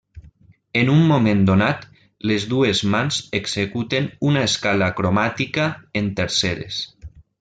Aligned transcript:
En 0.79 0.87
un 0.93 1.01
moment 1.09 1.41
donat, 1.49 1.83
les 2.31 2.47
dues 2.53 2.81
mans 2.95 3.19
executen 3.41 4.07
una 4.31 4.45
escala 4.49 4.89
cromàtica 5.01 5.69
en 6.03 6.09
terceres. 6.23 6.81